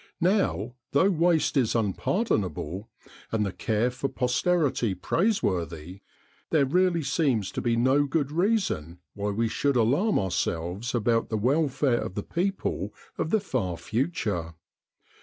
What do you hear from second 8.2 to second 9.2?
reason